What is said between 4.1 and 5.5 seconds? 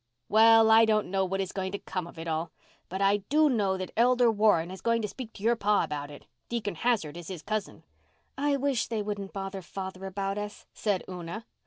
Warren is going to speak to